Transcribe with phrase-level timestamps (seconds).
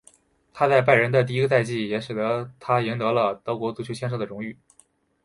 [0.51, 2.11] 他在拜仁的第一个赛季也使
[2.59, 4.57] 他赢得了德国足球先生的荣誉。